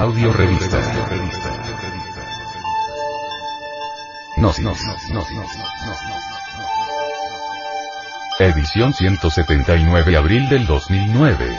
Audio 0.00 0.32
revista. 0.32 0.80
No, 4.38 4.50
no, 4.62 4.72
no, 5.12 5.26
Edición 8.38 8.94
179 8.94 10.16
abril 10.16 10.48
del 10.48 10.66
2009. 10.66 11.54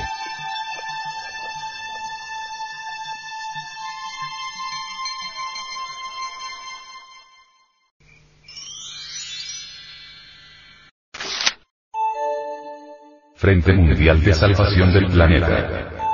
Frente 13.35 13.73
Mundial 13.73 14.23
de 14.23 14.33
Salvación 14.33 14.91
del 14.93 15.05
Planeta. 15.11 16.10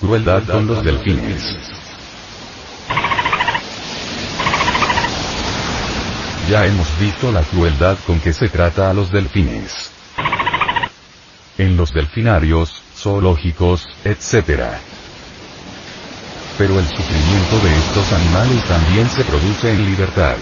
Crueldad 0.00 0.44
con 0.44 0.64
los 0.68 0.84
delfines. 0.84 1.56
Ya 6.48 6.64
hemos 6.66 7.00
visto 7.00 7.32
la 7.32 7.42
crueldad 7.42 7.98
con 8.06 8.20
que 8.20 8.32
se 8.32 8.48
trata 8.48 8.90
a 8.90 8.94
los 8.94 9.10
delfines. 9.10 9.90
En 11.58 11.76
los 11.76 11.92
delfinarios, 11.92 12.80
zoológicos, 12.94 13.88
etc. 14.04 14.62
Pero 16.56 16.78
el 16.78 16.86
sufrimiento 16.86 17.58
de 17.58 17.76
estos 17.76 18.12
animales 18.12 18.64
también 18.66 19.08
se 19.08 19.24
produce 19.24 19.72
en 19.72 19.84
libertad. 19.84 20.36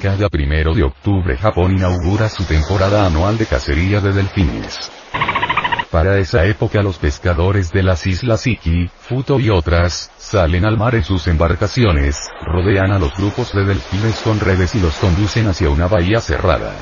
Cada 0.00 0.28
primero 0.28 0.74
de 0.74 0.84
octubre 0.84 1.36
Japón 1.36 1.72
inaugura 1.72 2.28
su 2.28 2.44
temporada 2.44 3.04
anual 3.04 3.36
de 3.36 3.46
cacería 3.46 4.00
de 4.00 4.12
delfines. 4.12 4.92
Para 5.94 6.18
esa 6.18 6.44
época 6.44 6.82
los 6.82 6.98
pescadores 6.98 7.70
de 7.70 7.84
las 7.84 8.04
islas 8.08 8.48
Iki, 8.48 8.90
Futo 8.98 9.38
y 9.38 9.48
otras, 9.48 10.10
salen 10.18 10.64
al 10.64 10.76
mar 10.76 10.96
en 10.96 11.04
sus 11.04 11.28
embarcaciones, 11.28 12.18
rodean 12.44 12.90
a 12.90 12.98
los 12.98 13.14
grupos 13.14 13.52
de 13.52 13.64
delfines 13.64 14.18
con 14.22 14.40
redes 14.40 14.74
y 14.74 14.80
los 14.80 14.96
conducen 14.96 15.46
hacia 15.46 15.70
una 15.70 15.86
bahía 15.86 16.20
cerrada. 16.20 16.72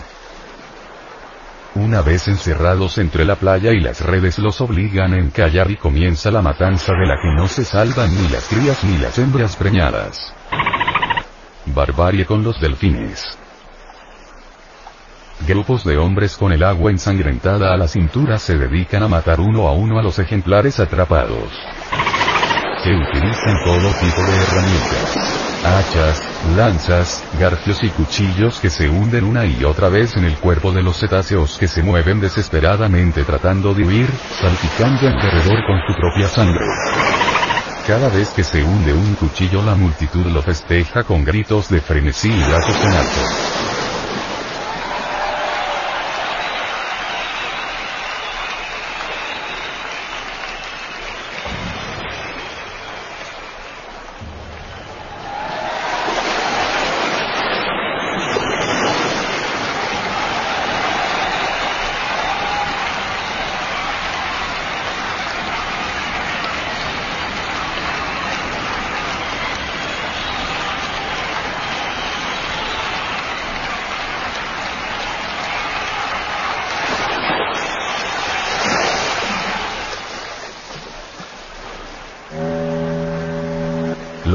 Una 1.75 2.01
vez 2.01 2.27
encerrados 2.27 2.97
entre 2.97 3.27
la 3.27 3.37
playa 3.37 3.73
y 3.73 3.81
las 3.81 4.01
redes 4.01 4.39
los 4.39 4.63
obligan 4.63 5.13
a 5.13 5.19
encallar 5.19 5.71
y 5.71 5.77
comienza 5.77 6.31
la 6.31 6.41
matanza 6.41 6.95
de 6.95 7.07
la 7.07 7.17
que 7.17 7.35
no 7.37 7.49
se 7.49 7.67
salvan 7.67 8.11
ni 8.17 8.31
las 8.31 8.49
crías 8.49 8.83
ni 8.83 8.97
las 8.97 9.19
hembras 9.19 9.57
preñadas. 9.57 10.33
Barbarie 11.67 12.25
con 12.25 12.43
los 12.43 12.59
delfines. 12.59 13.42
Grupos 15.47 15.83
de 15.83 15.99
hombres 15.99 16.37
con 16.37 16.53
el 16.53 16.63
agua 16.63 16.93
ensangrentada 16.93 17.75
a 17.75 17.77
la 17.77 17.89
cintura 17.89 18.39
se 18.39 18.57
dedican 18.57 19.03
a 19.03 19.09
matar 19.09 19.41
uno 19.41 19.67
a 19.67 19.73
uno 19.73 19.99
a 19.99 20.03
los 20.03 20.21
ejemplares 20.21 20.79
atrapados. 20.79 21.51
Se 22.85 22.91
utilizan 22.95 23.65
todo 23.65 23.89
tipo 24.01 24.23
de 24.23 24.37
herramientas. 24.37 25.17
Hachas, 25.65 26.23
lanzas, 26.57 27.25
garfios 27.41 27.83
y 27.83 27.89
cuchillos 27.91 28.61
que 28.61 28.71
se 28.71 28.89
hunden 28.89 29.25
una 29.25 29.45
y 29.45 29.65
otra 29.65 29.89
vez 29.89 30.17
en 30.17 30.25
el 30.25 30.37
cuerpo 30.37 30.71
de 30.71 30.83
los 30.83 30.99
cetáceos 30.99 31.59
que 31.59 31.67
se 31.67 31.83
mueven 31.83 32.21
desesperadamente 32.21 33.25
tratando 33.25 33.75
de 33.75 33.85
huir, 33.85 34.09
salpicando 34.41 35.09
alrededor 35.09 35.65
con 35.67 35.81
su 35.87 36.01
propia 36.01 36.29
sangre. 36.29 36.65
Cada 37.87 38.09
vez 38.11 38.29
que 38.29 38.45
se 38.45 38.63
hunde 38.63 38.93
un 38.93 39.17
cuchillo 39.17 39.61
la 39.63 39.75
multitud 39.75 40.27
lo 40.27 40.41
festeja 40.41 41.03
con 41.03 41.25
gritos 41.25 41.69
de 41.69 41.81
frenesí 41.81 42.29
y 42.29 42.45
brazos 42.45 42.77
en 42.77 42.93
alto. 42.93 43.72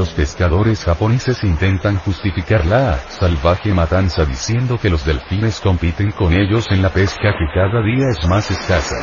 Los 0.08 0.16
pescadores 0.16 0.84
japoneses 0.84 1.44
intentan 1.44 1.98
justificar 1.98 2.64
la 2.64 2.98
salvaje 3.10 3.74
matanza 3.74 4.24
diciendo 4.24 4.78
que 4.78 4.88
los 4.88 5.04
delfines 5.04 5.60
compiten 5.60 6.12
con 6.12 6.32
ellos 6.32 6.66
en 6.70 6.80
la 6.80 6.88
pesca 6.88 7.34
que 7.38 7.46
cada 7.52 7.82
día 7.82 8.08
es 8.08 8.26
más 8.26 8.50
escasa. 8.50 8.96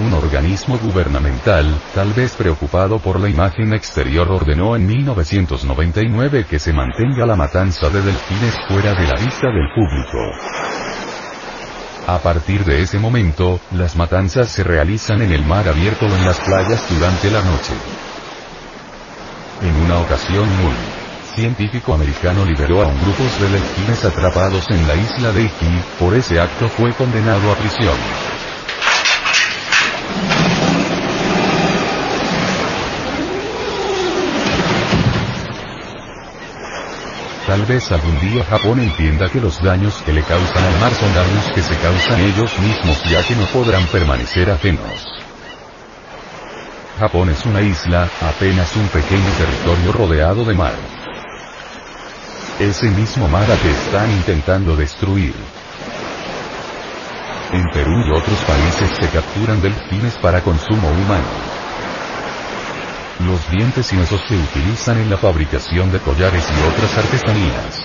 un 0.00 0.14
organismo 0.14 0.78
gubernamental, 0.78 1.66
tal 1.94 2.12
vez 2.12 2.32
preocupado 2.32 2.98
por 2.98 3.20
la 3.20 3.28
imagen 3.28 3.72
exterior 3.72 4.30
ordenó 4.30 4.74
en 4.74 4.86
1999 4.86 6.46
que 6.48 6.58
se 6.58 6.72
mantenga 6.72 7.26
la 7.26 7.36
matanza 7.36 7.88
de 7.90 8.00
delfines 8.00 8.54
fuera 8.68 8.94
de 8.94 9.06
la 9.06 9.14
vista 9.14 9.48
del 9.48 9.68
público. 9.74 10.18
A 12.06 12.18
partir 12.18 12.64
de 12.64 12.82
ese 12.82 12.98
momento, 12.98 13.60
las 13.72 13.94
matanzas 13.94 14.48
se 14.48 14.64
realizan 14.64 15.22
en 15.22 15.32
el 15.32 15.44
mar 15.44 15.68
abierto 15.68 16.06
o 16.06 16.08
en 16.08 16.24
las 16.24 16.40
playas 16.40 16.82
durante 16.90 17.30
la 17.30 17.42
noche. 17.42 17.74
En 19.62 19.76
una 19.84 19.98
ocasión 20.00 20.48
un 20.48 20.74
científico 21.36 21.94
americano 21.94 22.44
liberó 22.44 22.82
a 22.82 22.86
un 22.86 23.00
grupo 23.00 23.22
de 23.40 23.50
delfines 23.50 24.04
atrapados 24.04 24.64
en 24.70 24.88
la 24.88 24.94
isla 24.94 25.32
de 25.32 25.42
Iki, 25.42 25.82
por 25.98 26.14
ese 26.14 26.40
acto 26.40 26.68
fue 26.68 26.92
condenado 26.94 27.52
a 27.52 27.54
prisión. 27.54 28.39
Tal 37.60 37.68
vez 37.68 37.92
algún 37.92 38.18
día 38.20 38.42
Japón 38.42 38.80
entienda 38.80 39.28
que 39.28 39.38
los 39.38 39.62
daños 39.62 40.00
que 40.06 40.14
le 40.14 40.22
causan 40.22 40.64
al 40.64 40.80
mar 40.80 40.94
son 40.94 41.12
daños 41.12 41.44
que 41.54 41.60
se 41.60 41.76
causan 41.76 42.18
ellos 42.18 42.58
mismos 42.58 43.04
ya 43.04 43.22
que 43.22 43.36
no 43.36 43.44
podrán 43.48 43.84
permanecer 43.88 44.48
ajenos. 44.48 45.06
Japón 46.98 47.28
es 47.28 47.44
una 47.44 47.60
isla, 47.60 48.08
apenas 48.18 48.74
un 48.76 48.88
pequeño 48.88 49.30
territorio 49.36 49.92
rodeado 49.92 50.42
de 50.46 50.54
mar. 50.54 50.72
Ese 52.58 52.88
mismo 52.92 53.28
mar 53.28 53.50
a 53.50 53.58
que 53.58 53.72
están 53.72 54.10
intentando 54.10 54.74
destruir. 54.74 55.34
En 57.52 57.64
Perú 57.74 57.92
y 58.06 58.10
otros 58.10 58.42
países 58.46 58.90
se 58.98 59.08
capturan 59.10 59.60
delfines 59.60 60.16
para 60.16 60.40
consumo 60.40 60.88
humano. 60.88 61.59
Los 63.26 63.50
dientes 63.50 63.92
y 63.92 63.96
huesos 63.96 64.20
se 64.26 64.34
utilizan 64.34 64.98
en 64.98 65.10
la 65.10 65.18
fabricación 65.18 65.92
de 65.92 66.00
collares 66.00 66.44
y 66.50 66.68
otras 66.68 66.96
artesanías. 66.96 67.80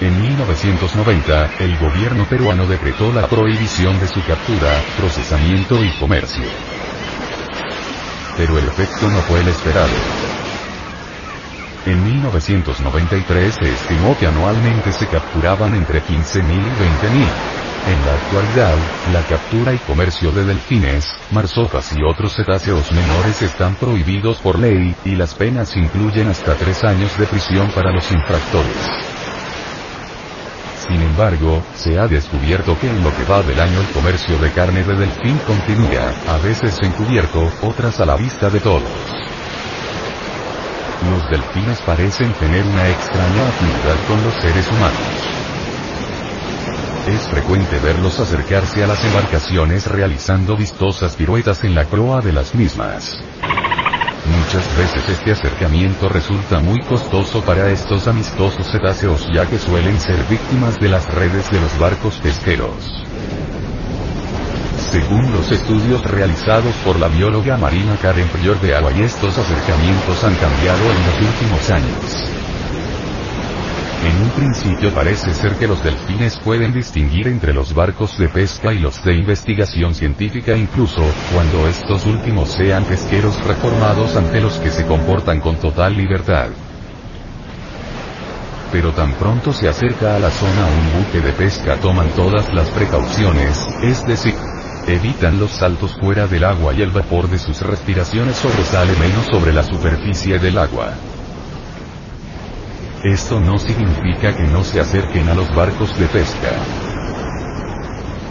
En 0.00 0.20
1990, 0.20 1.50
el 1.60 1.78
gobierno 1.78 2.26
peruano 2.28 2.66
decretó 2.66 3.10
la 3.12 3.26
prohibición 3.26 3.98
de 3.98 4.08
su 4.08 4.22
captura, 4.24 4.84
procesamiento 4.94 5.82
y 5.82 5.90
comercio. 5.98 6.44
Pero 8.36 8.58
el 8.58 8.68
efecto 8.68 9.08
no 9.08 9.22
fue 9.22 9.40
el 9.40 9.48
esperado. 9.48 9.94
En 11.86 12.04
1993 12.04 13.54
se 13.54 13.72
estimó 13.72 14.18
que 14.18 14.26
anualmente 14.26 14.92
se 14.92 15.06
capturaban 15.06 15.74
entre 15.74 16.02
15.000 16.02 16.44
y 16.44 16.70
20.000. 16.70 17.65
En 17.86 18.04
la 18.04 18.14
actualidad, 18.14 18.76
la 19.12 19.22
captura 19.22 19.72
y 19.72 19.78
comercio 19.78 20.32
de 20.32 20.44
delfines, 20.44 21.08
marsopas 21.30 21.96
y 21.96 22.02
otros 22.02 22.34
cetáceos 22.34 22.90
menores 22.90 23.42
están 23.42 23.76
prohibidos 23.76 24.38
por 24.38 24.58
ley, 24.58 24.92
y 25.04 25.14
las 25.14 25.34
penas 25.34 25.76
incluyen 25.76 26.26
hasta 26.26 26.56
tres 26.56 26.82
años 26.82 27.16
de 27.16 27.26
prisión 27.26 27.70
para 27.70 27.92
los 27.92 28.10
infractores. 28.10 28.88
Sin 30.88 31.00
embargo, 31.00 31.62
se 31.76 31.96
ha 31.96 32.08
descubierto 32.08 32.76
que 32.80 32.88
en 32.88 33.04
lo 33.04 33.14
que 33.14 33.24
va 33.24 33.42
del 33.42 33.60
año 33.60 33.80
el 33.80 33.86
comercio 33.88 34.36
de 34.38 34.50
carne 34.50 34.82
de 34.82 34.96
delfín 34.96 35.38
continúa, 35.46 36.12
a 36.26 36.38
veces 36.38 36.76
encubierto, 36.82 37.52
otras 37.62 38.00
a 38.00 38.06
la 38.06 38.16
vista 38.16 38.50
de 38.50 38.58
todos. 38.58 38.90
Los 41.08 41.30
delfines 41.30 41.80
parecen 41.82 42.32
tener 42.32 42.64
una 42.64 42.88
extraña 42.88 43.48
afinidad 43.48 44.06
con 44.08 44.24
los 44.24 44.34
seres 44.34 44.68
humanos. 44.72 45.35
Es 47.06 47.28
frecuente 47.28 47.78
verlos 47.78 48.18
acercarse 48.18 48.82
a 48.82 48.88
las 48.88 49.04
embarcaciones 49.04 49.86
realizando 49.86 50.56
vistosas 50.56 51.14
piruetas 51.14 51.62
en 51.62 51.72
la 51.72 51.84
proa 51.84 52.20
de 52.20 52.32
las 52.32 52.52
mismas. 52.56 53.16
Muchas 54.26 54.76
veces 54.76 55.08
este 55.08 55.30
acercamiento 55.30 56.08
resulta 56.08 56.58
muy 56.58 56.80
costoso 56.80 57.42
para 57.42 57.70
estos 57.70 58.08
amistosos 58.08 58.66
cetáceos 58.66 59.24
ya 59.32 59.46
que 59.46 59.56
suelen 59.56 60.00
ser 60.00 60.20
víctimas 60.24 60.80
de 60.80 60.88
las 60.88 61.06
redes 61.14 61.48
de 61.48 61.60
los 61.60 61.78
barcos 61.78 62.16
pesqueros. 62.16 63.04
Según 64.90 65.32
los 65.32 65.52
estudios 65.52 66.02
realizados 66.02 66.74
por 66.84 66.98
la 66.98 67.06
bióloga 67.06 67.56
marina 67.56 67.96
Karen 68.02 68.28
Prior 68.28 68.60
de 68.60 68.74
Agua 68.74 68.90
estos 68.90 69.38
acercamientos 69.38 70.24
han 70.24 70.34
cambiado 70.34 70.82
en 70.90 71.06
los 71.06 71.20
últimos 71.20 71.70
años. 71.70 72.45
En 74.04 74.22
un 74.22 74.30
principio 74.30 74.92
parece 74.92 75.32
ser 75.32 75.54
que 75.56 75.66
los 75.66 75.82
delfines 75.82 76.38
pueden 76.38 76.72
distinguir 76.72 77.28
entre 77.28 77.54
los 77.54 77.74
barcos 77.74 78.18
de 78.18 78.28
pesca 78.28 78.72
y 78.72 78.78
los 78.78 79.02
de 79.02 79.14
investigación 79.14 79.94
científica 79.94 80.56
incluso, 80.56 81.02
cuando 81.32 81.66
estos 81.66 82.04
últimos 82.04 82.50
sean 82.50 82.84
pesqueros 82.84 83.42
reformados 83.44 84.14
ante 84.16 84.40
los 84.40 84.54
que 84.58 84.70
se 84.70 84.84
comportan 84.86 85.40
con 85.40 85.56
total 85.56 85.96
libertad. 85.96 86.48
Pero 88.70 88.92
tan 88.92 89.12
pronto 89.14 89.52
se 89.52 89.68
acerca 89.68 90.16
a 90.16 90.18
la 90.18 90.30
zona 90.30 90.66
un 90.66 91.02
buque 91.02 91.20
de 91.20 91.32
pesca 91.32 91.76
toman 91.76 92.10
todas 92.10 92.52
las 92.52 92.68
precauciones, 92.70 93.66
es 93.82 94.04
decir, 94.06 94.34
evitan 94.86 95.40
los 95.40 95.52
saltos 95.52 95.94
fuera 95.94 96.26
del 96.26 96.44
agua 96.44 96.74
y 96.74 96.82
el 96.82 96.90
vapor 96.90 97.28
de 97.28 97.38
sus 97.38 97.60
respiraciones 97.62 98.36
sobresale 98.36 98.92
menos 98.96 99.26
sobre 99.26 99.52
la 99.52 99.62
superficie 99.62 100.38
del 100.38 100.58
agua. 100.58 100.92
Esto 103.06 103.38
no 103.38 103.56
significa 103.56 104.34
que 104.34 104.42
no 104.48 104.64
se 104.64 104.80
acerquen 104.80 105.28
a 105.28 105.34
los 105.34 105.48
barcos 105.54 105.96
de 105.96 106.06
pesca. 106.06 106.50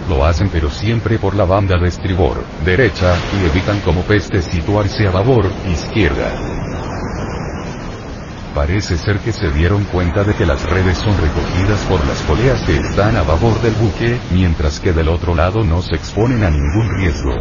Lo 0.10 0.25
hacen 0.25 0.50
pero 0.50 0.69
siempre 0.69 1.18
por 1.18 1.33
la 1.33 1.45
banda 1.45 1.77
de 1.77 1.88
estribor, 1.88 2.44
derecha, 2.66 3.16
y 3.39 3.45
evitan 3.45 3.80
como 3.80 4.01
peste 4.01 4.42
situarse 4.42 5.07
a 5.07 5.12
babor, 5.12 5.50
izquierda. 5.72 6.30
Parece 8.54 8.98
ser 8.98 9.19
que 9.19 9.31
se 9.31 9.50
dieron 9.51 9.86
cuenta 9.86 10.25
de 10.25 10.33
que 10.33 10.45
las 10.45 10.62
redes 10.69 10.98
son 10.98 11.16
recogidas 11.22 11.80
por 11.88 12.06
las 12.06 12.22
poleas 12.24 12.62
que 12.63 12.75
están 12.75 13.16
a 13.16 13.24
babor 13.24 13.62
del 13.62 13.75
buque, 13.75 14.19
mientras 14.31 14.81
que 14.81 14.92
del 14.92 15.07
otro 15.07 15.36
lado 15.36 15.63
no 15.63 15.81
se 15.81 15.95
exponen 15.95 16.44
a 16.44 16.50
ningún 16.50 16.89
riesgo. 16.98 17.33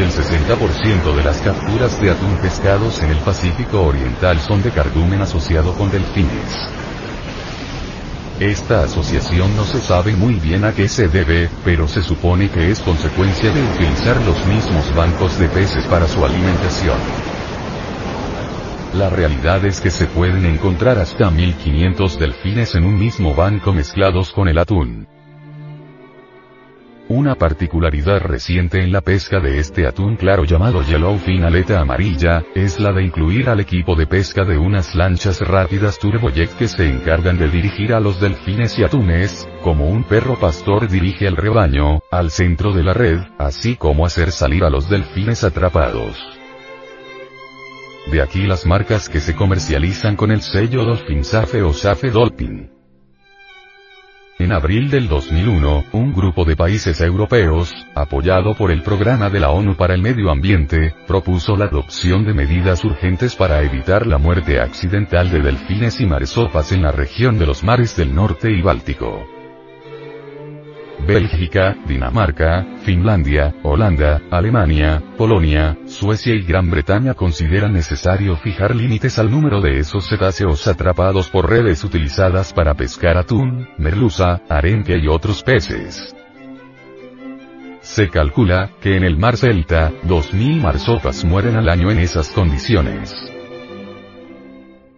El 0.00 0.10
60% 0.10 1.14
de 1.14 1.22
las 1.22 1.42
capturas 1.42 2.00
de 2.00 2.10
atún 2.10 2.34
pescados 2.40 3.02
en 3.02 3.10
el 3.10 3.18
Pacífico 3.18 3.82
Oriental 3.82 4.40
son 4.40 4.62
de 4.62 4.70
cardumen 4.70 5.20
asociado 5.20 5.74
con 5.74 5.90
delfines. 5.90 6.56
Esta 8.40 8.84
asociación 8.84 9.54
no 9.56 9.64
se 9.64 9.78
sabe 9.78 10.16
muy 10.16 10.36
bien 10.36 10.64
a 10.64 10.72
qué 10.72 10.88
se 10.88 11.08
debe, 11.08 11.50
pero 11.66 11.86
se 11.86 12.00
supone 12.00 12.48
que 12.48 12.70
es 12.70 12.80
consecuencia 12.80 13.52
de 13.52 13.62
utilizar 13.62 14.16
los 14.22 14.46
mismos 14.46 14.94
bancos 14.94 15.38
de 15.38 15.48
peces 15.48 15.84
para 15.84 16.08
su 16.08 16.24
alimentación. 16.24 16.96
La 18.94 19.10
realidad 19.10 19.66
es 19.66 19.82
que 19.82 19.90
se 19.90 20.06
pueden 20.06 20.46
encontrar 20.46 20.98
hasta 20.98 21.30
1500 21.30 22.18
delfines 22.18 22.74
en 22.74 22.86
un 22.86 22.98
mismo 22.98 23.34
banco 23.34 23.74
mezclados 23.74 24.32
con 24.32 24.48
el 24.48 24.56
atún. 24.56 25.19
Una 27.10 27.34
particularidad 27.34 28.20
reciente 28.20 28.84
en 28.84 28.92
la 28.92 29.00
pesca 29.00 29.40
de 29.40 29.58
este 29.58 29.84
atún 29.84 30.14
claro 30.14 30.44
llamado 30.44 30.80
yellowfin 30.84 31.42
aleta 31.42 31.80
amarilla, 31.80 32.44
es 32.54 32.78
la 32.78 32.92
de 32.92 33.02
incluir 33.02 33.48
al 33.48 33.58
equipo 33.58 33.96
de 33.96 34.06
pesca 34.06 34.44
de 34.44 34.56
unas 34.56 34.94
lanchas 34.94 35.40
rápidas 35.40 35.98
turbojet 35.98 36.56
que 36.56 36.68
se 36.68 36.88
encargan 36.88 37.36
de 37.36 37.48
dirigir 37.48 37.94
a 37.94 37.98
los 37.98 38.20
delfines 38.20 38.78
y 38.78 38.84
atunes, 38.84 39.48
como 39.60 39.88
un 39.88 40.04
perro 40.04 40.38
pastor 40.38 40.88
dirige 40.88 41.26
al 41.26 41.36
rebaño, 41.36 41.98
al 42.12 42.30
centro 42.30 42.72
de 42.72 42.84
la 42.84 42.94
red, 42.94 43.18
así 43.38 43.74
como 43.74 44.06
hacer 44.06 44.30
salir 44.30 44.62
a 44.62 44.70
los 44.70 44.88
delfines 44.88 45.42
atrapados. 45.42 46.16
De 48.12 48.22
aquí 48.22 48.46
las 48.46 48.64
marcas 48.66 49.08
que 49.08 49.18
se 49.18 49.34
comercializan 49.34 50.14
con 50.14 50.30
el 50.30 50.42
sello 50.42 50.84
Dolphin 50.84 51.24
Safe 51.24 51.60
o 51.60 51.72
Safe 51.72 52.08
Dolphin. 52.08 52.79
En 54.40 54.52
abril 54.52 54.88
del 54.88 55.06
2001, 55.06 55.84
un 55.92 56.14
grupo 56.14 56.46
de 56.46 56.56
países 56.56 56.98
europeos, 57.02 57.74
apoyado 57.94 58.54
por 58.54 58.70
el 58.70 58.80
Programa 58.80 59.28
de 59.28 59.38
la 59.38 59.50
ONU 59.50 59.76
para 59.76 59.92
el 59.92 60.00
Medio 60.00 60.30
Ambiente, 60.30 60.94
propuso 61.06 61.58
la 61.58 61.66
adopción 61.66 62.24
de 62.24 62.32
medidas 62.32 62.82
urgentes 62.82 63.36
para 63.36 63.62
evitar 63.62 64.06
la 64.06 64.16
muerte 64.16 64.58
accidental 64.58 65.30
de 65.30 65.40
delfines 65.40 66.00
y 66.00 66.06
marsopas 66.06 66.72
en 66.72 66.80
la 66.80 66.90
región 66.90 67.38
de 67.38 67.44
los 67.44 67.62
mares 67.62 67.94
del 67.96 68.14
norte 68.14 68.50
y 68.50 68.62
Báltico. 68.62 69.39
Bélgica, 71.06 71.76
Dinamarca, 71.86 72.66
Finlandia, 72.82 73.54
Holanda, 73.62 74.22
Alemania, 74.30 75.02
Polonia, 75.16 75.76
Suecia 75.86 76.34
y 76.34 76.42
Gran 76.42 76.70
Bretaña 76.70 77.14
consideran 77.14 77.72
necesario 77.72 78.36
fijar 78.36 78.74
límites 78.74 79.18
al 79.18 79.30
número 79.30 79.60
de 79.60 79.78
esos 79.78 80.08
cetáceos 80.08 80.66
atrapados 80.66 81.28
por 81.28 81.48
redes 81.48 81.82
utilizadas 81.84 82.52
para 82.52 82.74
pescar 82.74 83.16
atún, 83.16 83.68
merluza, 83.78 84.42
arenque 84.48 84.98
y 84.98 85.08
otros 85.08 85.42
peces. 85.42 86.14
Se 87.80 88.08
calcula 88.08 88.70
que 88.80 88.96
en 88.96 89.04
el 89.04 89.16
mar 89.16 89.36
Celta, 89.36 89.90
2.000 90.04 90.60
marsopas 90.60 91.24
mueren 91.24 91.56
al 91.56 91.68
año 91.68 91.90
en 91.90 91.98
esas 91.98 92.28
condiciones. 92.30 93.39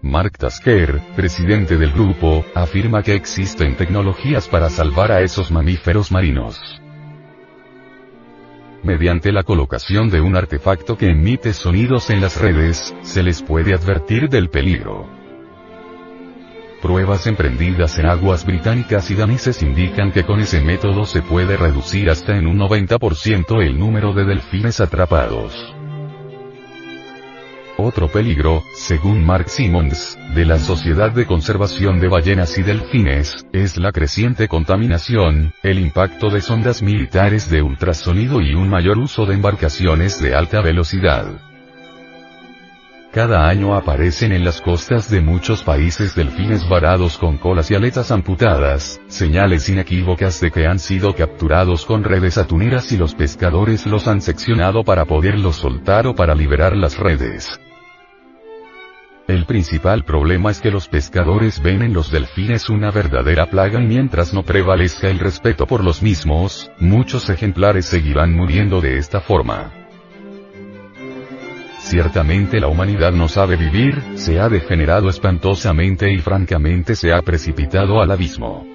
Mark 0.03 0.37
Tasker, 0.37 1.01
presidente 1.15 1.77
del 1.79 1.93
grupo, 1.93 2.45
afirma 2.57 3.05
que 3.05 3.15
existen 3.15 3.77
tecnologías 3.77 4.49
para 4.49 4.69
salvar 4.69 5.13
a 5.13 5.21
esos 5.21 5.53
mamíferos 5.53 6.11
marinos. 6.11 6.61
Mediante 8.83 9.31
la 9.31 9.45
colocación 9.45 10.11
de 10.11 10.21
un 10.21 10.35
artefacto 10.35 10.99
que 10.99 11.11
emite 11.11 11.53
sonidos 11.53 12.11
en 12.11 12.21
las 12.21 12.41
redes, 12.41 12.93
se 13.03 13.23
les 13.23 13.43
puede 13.43 13.75
advertir 13.75 14.29
del 14.29 14.51
peligro. 14.51 15.09
Pruebas 16.83 17.29
emprendidas 17.29 17.97
en 18.01 18.07
aguas 18.07 18.45
británicas 18.45 19.09
y 19.13 19.15
daneses 19.15 19.63
indican 19.63 20.11
que 20.11 20.25
con 20.25 20.41
ese 20.41 20.61
método 20.61 21.05
se 21.05 21.23
puede 21.23 21.57
reducir 21.57 22.11
hasta 22.11 22.37
en 22.37 22.49
un 22.49 22.59
90% 22.59 23.65
el 23.65 23.79
número 23.79 24.13
de 24.13 24.25
delfines 24.25 24.81
atrapados. 24.81 25.77
Otro 27.85 28.07
peligro, 28.07 28.63
según 28.75 29.25
Mark 29.25 29.49
Simmons, 29.49 30.17
de 30.37 30.45
la 30.45 30.61
Sociedad 30.61 31.11
de 31.11 31.27
Conservación 31.27 31.99
de 31.99 32.07
Ballenas 32.07 32.57
y 32.57 32.63
Delfines, 32.63 33.45
es 33.53 33.77
la 33.77 33.91
creciente 33.91 34.47
contaminación, 34.47 35.53
el 35.65 35.81
impacto 35.81 36.31
de 36.31 36.43
sondas 36.43 36.81
militares 36.81 37.51
de 37.51 37.61
ultrasonido 37.61 38.41
y 38.41 38.55
un 38.55 38.69
mayor 38.69 38.99
uso 38.99 39.27
de 39.27 39.35
embarcaciones 39.35 40.23
de 40.23 40.33
alta 40.33 40.61
velocidad. 40.61 41.27
Cada 43.13 43.49
año 43.49 43.75
aparecen 43.75 44.31
en 44.31 44.45
las 44.45 44.61
costas 44.61 45.11
de 45.11 45.21
muchos 45.21 45.65
países 45.65 46.15
delfines 46.15 46.69
varados 46.69 47.19
con 47.19 47.37
colas 47.37 47.69
y 47.73 47.75
aletas 47.75 48.13
amputadas, 48.13 49.01
señales 49.09 49.69
inequívocas 49.69 50.41
de 50.41 50.53
que 50.53 50.69
han 50.69 50.79
sido 50.79 51.17
capturados 51.17 51.85
con 51.85 52.05
redes 52.05 52.39
atuneras 52.39 52.93
y 52.93 52.97
los 52.97 53.17
pescadores 53.17 53.87
los 53.87 54.07
han 54.07 54.21
seccionado 54.21 54.85
para 54.85 55.05
poderlos 55.05 55.57
soltar 55.57 56.07
o 56.07 56.15
para 56.15 56.37
liberar 56.37 56.77
las 56.77 56.97
redes. 56.97 57.61
El 59.33 59.47
principal 59.47 60.05
problema 60.05 60.51
es 60.51 60.61
que 60.61 60.71
los 60.71 60.89
pescadores 60.89 61.63
ven 61.63 61.81
en 61.81 61.95
los 61.95 62.11
delfines 62.11 62.69
una 62.69 62.91
verdadera 62.91 63.47
plaga 63.47 63.81
y 63.81 63.87
mientras 63.87 64.35
no 64.35 64.43
prevalezca 64.43 65.09
el 65.09 65.19
respeto 65.19 65.67
por 65.67 65.83
los 65.83 66.03
mismos, 66.03 66.71
muchos 66.79 67.31
ejemplares 67.31 67.87
seguirán 67.87 68.35
muriendo 68.35 68.83
de 68.83 68.99
esta 68.99 69.23
forma. 69.23 69.73
Ciertamente 71.79 72.61
la 72.61 72.69
humanidad 72.69 73.13
no 73.13 73.27
sabe 73.27 73.57
vivir, 73.57 74.03
se 74.17 74.39
ha 74.39 74.51
degenerado 74.51 75.09
espantosamente 75.09 76.13
y 76.13 76.19
francamente 76.19 76.95
se 76.95 77.15
ha 77.15 77.23
precipitado 77.23 78.03
al 78.03 78.11
abismo. 78.11 78.67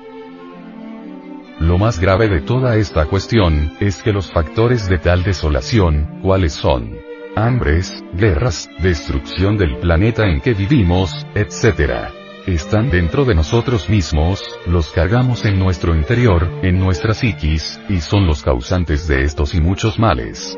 Lo 1.60 1.78
más 1.78 2.00
grave 2.00 2.30
de 2.30 2.42
toda 2.42 2.78
esta 2.78 3.06
cuestión, 3.06 3.74
es 3.80 4.02
que 4.02 4.12
los 4.12 4.32
factores 4.32 4.90
de 4.90 4.98
tal 4.98 5.22
desolación, 5.22 6.20
¿cuáles 6.24 6.54
son? 6.54 7.07
Hambres, 7.46 8.04
guerras, 8.14 8.70
destrucción 8.80 9.58
del 9.58 9.78
planeta 9.78 10.28
en 10.28 10.42
que 10.42 10.54
vivimos, 10.54 11.26
etc. 11.36 12.10
están 12.46 12.90
dentro 12.90 13.26
de 13.26 13.36
nosotros 13.36 13.90
mismos, 13.90 14.44
los 14.66 14.90
cargamos 14.90 15.46
en 15.46 15.60
nuestro 15.60 15.96
interior, 15.96 16.50
en 16.64 16.80
nuestra 16.80 17.14
psiquis, 17.14 17.80
y 17.90 18.02
son 18.02 18.26
los 18.26 18.42
causantes 18.42 19.08
de 19.08 19.24
estos 19.24 19.54
y 19.54 19.62
muchos 19.62 20.00
males. 20.00 20.58